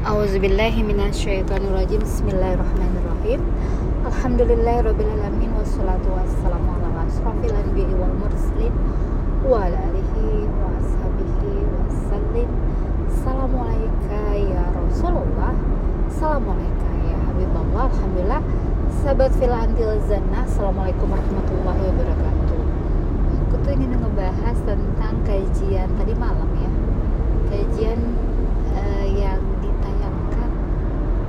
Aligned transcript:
Auzubillahiminasyaitonirrajim 0.00 2.00
Bismillahirrahmanirrahim. 2.00 3.40
Alhamdulillahirrabbilalamin 4.08 5.52
Wassalatu 5.60 6.08
wassalamu 6.16 6.72
ala 6.72 7.04
asrafil 7.04 7.52
anbiya 7.52 8.00
wal 8.00 8.16
mursalin 8.16 8.72
Wa 9.44 9.68
ala 9.68 9.76
alihi 9.76 10.48
wa 10.56 10.72
ashabihi 10.80 11.52
wassalim 11.68 12.48
Assalamualaikum 13.12 14.48
ya 14.48 14.64
Rasulullah. 14.72 15.52
Assalamualaikum 16.08 16.92
ya 17.04 17.18
Habibullah. 17.20 17.92
Alhamdulillah. 17.92 18.42
Sahabat 19.04 19.36
fila 19.36 19.68
antil 19.68 20.00
zannah 20.08 20.48
Assalamualaikum 20.48 21.12
warahmatullahi 21.12 21.82
wabarakatuh. 21.92 22.60
Aku 23.52 23.56
tuh 23.68 23.72
ingin 23.76 24.00
ngebahas 24.00 24.56
tentang 24.64 25.14
kajian 25.28 25.92
tadi 26.00 26.16
malam 26.16 26.48
ya. 26.56 26.72
Kajian 27.52 28.00
uh, 28.74 29.06
yang 29.12 29.40
ditayangkan 29.60 30.50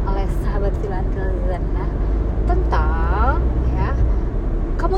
oleh 0.08 0.28
sahabat 0.44 0.74
filantil 0.82 1.30
Zana 1.48 1.86
tentang 2.46 3.40
ya 3.74 3.92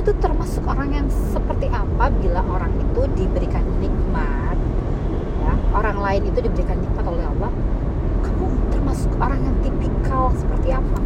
tuh 0.03 0.15
termasuk 0.19 0.67
orang 0.67 0.91
yang 0.91 1.07
seperti 1.31 1.71
apa 1.71 2.11
bila 2.11 2.43
orang 2.43 2.75
itu 2.75 3.07
diberikan 3.15 3.63
nikmat 3.79 4.59
ya? 5.39 5.55
Orang 5.71 6.03
lain 6.03 6.27
itu 6.27 6.43
diberikan 6.43 6.75
nikmat 6.75 7.07
oleh 7.07 7.23
Allah. 7.23 7.51
Kamu 8.19 8.45
termasuk 8.75 9.15
orang 9.15 9.39
yang 9.47 9.55
tipikal 9.63 10.35
seperti 10.35 10.75
apa? 10.75 10.99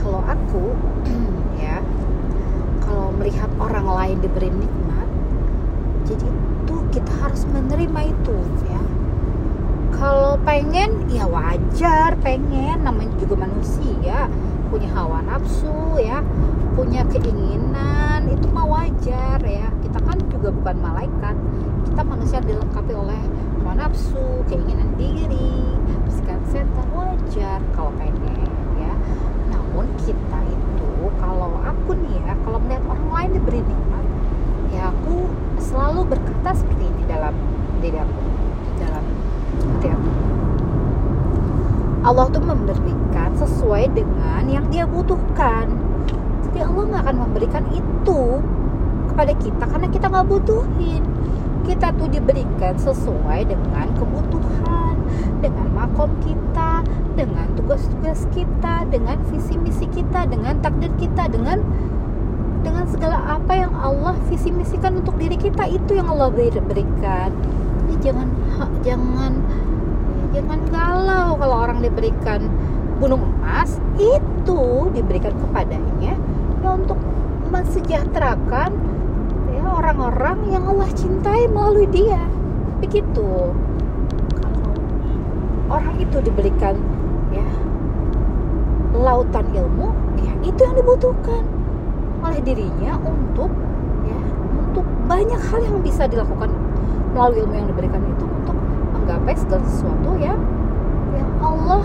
Kalau 0.00 0.24
aku 0.24 0.64
ya 1.62 1.84
kalau 2.80 3.12
melihat 3.20 3.52
orang 3.60 3.84
lain 3.84 4.16
diberi 4.24 4.48
nikmat 4.48 5.08
jadi 6.08 6.24
itu 6.24 6.76
kita 6.88 7.12
harus 7.20 7.44
menerima 7.52 8.00
itu 8.08 8.36
ya. 8.64 8.82
Kalau 9.92 10.40
pengen 10.40 11.04
ya 11.12 11.28
wajar 11.28 12.16
pengen. 12.24 12.80
Namanya 12.80 13.12
juga 13.20 13.44
manusia 13.44 14.26
punya 14.72 14.88
hawa 14.96 15.20
nafsu 15.20 16.00
ya. 16.00 16.24
Punya 16.72 17.04
keinginan 17.12 18.24
itu 18.32 18.48
mah 18.48 18.64
wajar 18.64 19.36
ya. 19.44 19.68
Kita 19.84 20.00
kan 20.00 20.16
juga 20.32 20.48
bukan 20.48 20.76
malaikat. 20.80 21.36
Kita 21.92 22.00
manusia 22.00 22.40
dilengkapi 22.40 22.96
oleh 22.96 23.20
hawa 23.60 23.76
nafsu 23.76 24.40
keinginan 24.48 24.96
diri 24.96 25.76
bisikan 26.08 26.40
setan 26.48 26.88
wajar 26.96 27.60
kalau 27.76 27.92
pengen 28.00 28.48
ya. 28.80 28.94
Namun 29.52 29.92
kita 30.00 30.40
itu 30.48 30.88
kalau 31.20 31.60
aku 31.60 31.92
nih 32.00 32.16
ya 32.24 32.32
kalau 32.48 32.56
melihat 32.64 32.84
orang 32.88 33.08
lain 33.12 33.30
diberi 33.36 33.60
nikmat 33.60 34.04
ya 34.72 34.88
aku 34.88 35.28
selalu 35.60 36.16
berkata 36.16 36.56
seperti 36.56 36.84
ini 36.88 37.02
dalam 37.04 37.34
diri 37.84 37.98
aku 38.00 38.22
dalam 38.80 39.04
hati 39.76 39.88
aku 39.92 40.31
Allah 42.02 42.26
tuh 42.34 42.42
memberikan 42.42 43.30
sesuai 43.38 43.94
dengan 43.94 44.42
yang 44.50 44.66
dia 44.74 44.84
butuhkan. 44.86 45.70
Jadi 46.50 46.58
Allah 46.66 46.82
nggak 46.90 47.02
akan 47.06 47.16
memberikan 47.28 47.64
itu 47.70 48.42
kepada 49.14 49.32
kita 49.38 49.64
karena 49.70 49.88
kita 49.90 50.06
nggak 50.10 50.26
butuhin. 50.26 51.02
Kita 51.62 51.94
tuh 51.94 52.10
diberikan 52.10 52.74
sesuai 52.74 53.46
dengan 53.46 53.86
kebutuhan 53.94 54.98
dengan 55.38 55.66
makom 55.70 56.10
kita 56.26 56.82
dengan 57.14 57.46
tugas-tugas 57.54 58.26
kita 58.34 58.82
dengan 58.90 59.22
visi 59.30 59.54
misi 59.58 59.86
kita 59.86 60.26
dengan 60.26 60.58
takdir 60.58 60.90
kita 60.98 61.30
dengan 61.30 61.62
dengan 62.62 62.86
segala 62.90 63.38
apa 63.38 63.58
yang 63.58 63.74
Allah 63.78 64.18
visi 64.26 64.50
misikan 64.50 64.98
untuk 64.98 65.14
diri 65.22 65.38
kita. 65.38 65.70
Itu 65.70 65.94
yang 65.94 66.10
Allah 66.10 66.34
berikan 66.34 67.30
jadi 67.92 68.08
jangan 68.08 68.28
jangan 68.80 69.32
jangan 70.32 70.60
galau 70.72 71.36
kalau 71.36 71.56
orang 71.68 71.78
diberikan 71.84 72.48
gunung 72.98 73.22
emas 73.38 73.76
itu 74.00 74.62
diberikan 74.96 75.34
kepadanya 75.36 76.12
ya 76.12 76.16
untuk 76.64 76.96
mensejahterakan 77.52 78.70
ya 79.52 79.64
orang-orang 79.68 80.38
yang 80.48 80.64
Allah 80.64 80.88
cintai 80.96 81.50
melalui 81.52 81.84
dia. 81.90 82.22
Begitu. 82.80 83.52
Kalau 84.40 84.72
orang 85.68 85.96
itu 86.00 86.16
diberikan 86.24 86.80
ya 87.30 87.46
lautan 88.96 89.46
ilmu 89.52 89.88
ya 90.20 90.32
itu 90.44 90.60
yang 90.60 90.76
dibutuhkan 90.76 91.42
oleh 92.22 92.40
dirinya 92.44 93.00
untuk 93.02 93.50
ya 94.06 94.20
untuk 94.52 94.86
banyak 95.08 95.40
hal 95.40 95.60
yang 95.64 95.78
bisa 95.82 96.06
dilakukan 96.06 96.52
melalui 97.12 97.44
ilmu 97.44 97.54
yang 97.56 97.68
diberikan 97.68 98.00
itu 98.04 98.24
untuk 98.24 98.51
menggapai 99.02 99.34
segala 99.34 99.66
sesuatu 99.66 100.14
yang 100.22 100.38
yang 101.12 101.30
Allah 101.42 101.82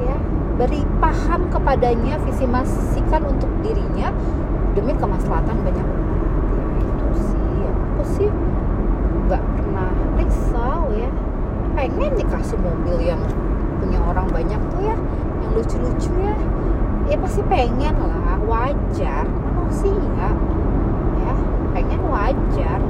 ya 0.00 0.16
beri 0.56 0.80
paham 0.98 1.52
kepadanya 1.52 2.16
visi 2.24 2.48
masikan 2.48 3.28
untuk 3.28 3.52
dirinya 3.60 4.08
demi 4.72 4.96
kemaslahatan 4.96 5.60
banyak 5.60 5.84
ya, 5.84 5.96
itu 6.80 7.06
sih 7.20 7.60
aku 7.68 8.02
sih 8.08 8.28
nggak 9.28 9.42
pernah 9.44 9.92
risau 10.16 10.88
ya. 10.96 11.10
Pengen 11.76 12.10
dikasih 12.16 12.58
mobil 12.58 13.06
yang 13.06 13.22
punya 13.78 14.02
orang 14.02 14.26
banyak 14.32 14.58
tuh 14.74 14.82
ya 14.82 14.96
yang 15.44 15.52
lucu-lucu 15.54 16.10
ya. 16.18 16.34
Ya 17.08 17.16
pasti 17.20 17.44
pengen 17.46 17.94
lah 18.00 18.40
wajar. 18.48 19.28
Manusia 19.68 19.92
ya 21.20 21.34
pengen 21.76 22.00
wajar 22.08 22.80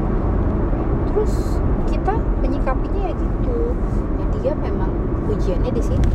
terus 1.10 1.58
kita 1.90 2.14
menyikapinya 2.38 3.10
ya 3.10 3.12
gitu 3.18 3.74
ya 4.14 4.26
dia 4.38 4.52
memang 4.62 4.94
ujiannya 5.28 5.72
di 5.72 5.82
situ. 5.84 6.10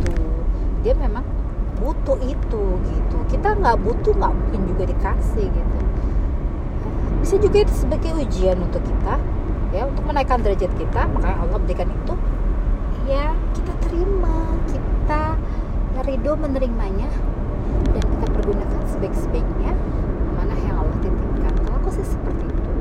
Dia 0.81 0.97
memang 0.97 1.23
butuh 1.77 2.17
itu 2.25 2.63
gitu. 2.81 3.17
Kita 3.29 3.53
nggak 3.53 3.77
butuh 3.81 4.13
nggak 4.17 4.33
mungkin 4.33 4.61
juga 4.73 4.83
dikasih 4.89 5.47
gitu. 5.47 5.77
Bisa 7.21 7.35
juga 7.39 7.63
sebagai 7.71 8.11
ujian 8.19 8.57
untuk 8.59 8.83
kita 8.83 9.15
ya 9.73 9.89
untuk 9.89 10.05
menaikkan 10.05 10.41
derajat 10.41 10.69
kita 10.75 11.01
makanya 11.13 11.37
Allah 11.45 11.59
berikan 11.61 11.89
itu. 11.89 12.13
Ya 13.07 13.35
kita 13.55 13.73
terima 13.85 14.57
kita 14.67 15.37
ridho 16.03 16.35
menerimanya 16.35 17.07
dan 17.95 18.03
kita 18.03 18.25
pergunakan 18.27 18.81
sebaik-sebaiknya 18.91 19.71
mana 20.35 20.55
yang 20.67 20.83
Allah 20.83 20.97
titipkan 20.99 21.53
kalau 21.63 21.77
aku 21.79 21.89
sih 21.95 22.03
seperti 22.03 22.43
itu 22.43 22.71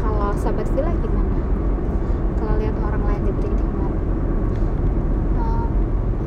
kalau 0.00 0.32
sahabat 0.40 0.64
villa 0.72 0.92
gimana 1.04 1.38
kalau 2.40 2.54
lihat 2.56 2.76
orang 2.80 3.02
lain 3.04 3.22
diberi 3.28 3.50
nikmat 3.52 3.94
uh, 5.36 5.66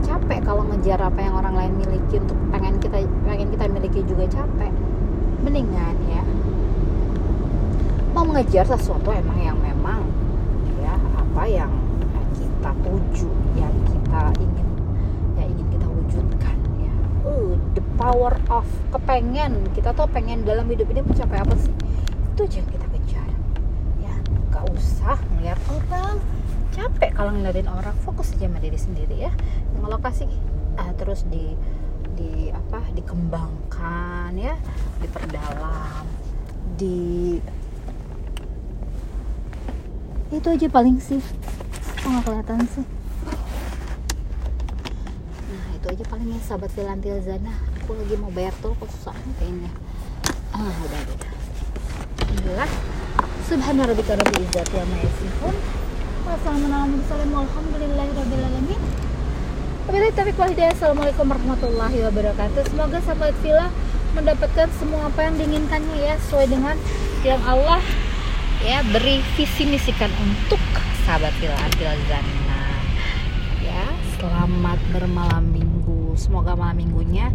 capek 0.06 0.40
kalau 0.46 0.64
ngejar 0.90 1.06
apa 1.06 1.22
yang 1.22 1.38
orang 1.38 1.54
lain 1.54 1.74
miliki 1.78 2.18
untuk 2.18 2.34
pengen 2.50 2.82
kita 2.82 3.06
pengen 3.22 3.54
kita 3.54 3.70
miliki 3.70 4.02
juga 4.10 4.26
capek. 4.26 4.74
Mendingan 5.46 5.94
ya 6.10 6.26
mau 8.10 8.26
mengejar 8.26 8.66
sesuatu 8.66 9.14
emang 9.14 9.38
yang 9.38 9.54
memang 9.62 10.02
ya 10.82 10.98
apa 11.14 11.46
yang 11.46 11.70
kita 12.34 12.74
tuju 12.82 13.30
yang 13.54 13.70
kita 13.86 14.34
ingin 14.42 14.68
ya 15.38 15.46
ingin 15.46 15.68
kita 15.78 15.86
wujudkan 15.94 16.58
ya. 16.82 16.94
Uh, 17.22 17.54
the 17.78 17.86
power 18.02 18.34
of 18.50 18.66
kepengen. 18.90 19.62
Kita 19.78 19.94
tuh 19.94 20.10
pengen 20.10 20.42
dalam 20.42 20.66
hidup 20.74 20.90
ini 20.90 21.06
mencapai 21.06 21.38
apa 21.38 21.54
sih? 21.54 21.74
Itu 22.34 22.50
aja 22.50 22.66
yang 22.66 22.70
kita 22.74 22.88
kejar. 22.98 23.30
Ya 24.02 24.14
nggak 24.50 24.66
usah 24.74 25.22
ngeliat 25.38 25.62
orang. 25.70 26.18
Capek 26.74 27.14
kalau 27.14 27.30
ngeliatin 27.30 27.70
orang. 27.70 27.94
Fokus 28.02 28.34
aja 28.34 28.50
sama 28.50 28.58
diri 28.58 28.82
sendiri 28.82 29.30
ya. 29.30 29.30
Yang 29.78 29.82
uh, 30.80 30.92
terus 30.96 31.28
di 31.28 31.54
di 32.16 32.52
apa 32.52 32.84
dikembangkan 32.96 34.32
ya 34.36 34.56
diperdalam 35.04 36.08
di 36.80 37.40
itu 40.30 40.46
aja 40.46 40.68
paling 40.70 41.02
sih. 41.02 41.18
Kok 42.00 42.06
nggak 42.06 42.24
kelihatan 42.30 42.62
sih? 42.70 42.86
Nah 45.50 45.68
itu 45.74 45.88
aja 45.90 46.04
paling 46.06 46.28
ya 46.38 46.40
sahabat 46.46 46.70
Filantil 46.70 47.18
Zana. 47.26 47.50
Aku 47.82 47.98
lagi 47.98 48.14
mau 48.22 48.30
bayar 48.30 48.54
tol 48.62 48.78
kok 48.78 48.94
susah 48.94 49.18
kayaknya. 49.42 49.74
Ah 50.54 50.70
udah 50.70 51.02
udah. 51.02 51.32
Alhamdulillah. 52.30 52.72
Subhana 53.50 53.90
rabbika 53.90 54.14
rabbil 54.14 54.46
izzati 54.46 54.78
amma 54.78 54.98
yasifun. 55.02 55.56
Wassalamualaikum 56.30 57.02
warahmatullahi 57.10 57.34
wabarakatuh 57.34 57.59
Wabillahi 60.10 60.34
taufiq 60.34 60.74
Assalamualaikum 60.74 61.26
warahmatullahi 61.30 62.02
wabarakatuh. 62.02 62.66
Semoga 62.74 62.98
sahabat 62.98 63.30
Villa 63.46 63.70
mendapatkan 64.18 64.66
semua 64.82 65.06
apa 65.06 65.22
yang 65.22 65.38
diinginkannya 65.38 66.02
ya 66.02 66.18
sesuai 66.26 66.50
dengan 66.50 66.74
yang 67.22 67.38
Allah 67.46 67.78
ya 68.66 68.82
beri 68.90 69.22
visi 69.38 69.70
misikan 69.70 70.10
untuk 70.18 70.58
sahabat 71.06 71.30
Villa 71.38 71.54
Adil 71.62 71.94
Zana 72.10 72.74
ya 73.62 73.86
selamat 74.18 74.82
bermalam 74.98 75.46
minggu. 75.46 76.18
Semoga 76.18 76.58
malam 76.58 76.82
minggunya 76.82 77.30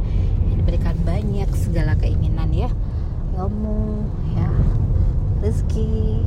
diberikan 0.50 0.98
banyak 1.06 1.46
segala 1.54 1.94
keinginan 1.94 2.50
ya. 2.50 2.74
Ilmu 3.38 4.02
ya 4.34 4.50
rezeki 5.46 6.26